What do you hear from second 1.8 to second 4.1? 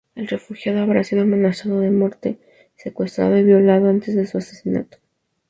muerte, secuestrado y violado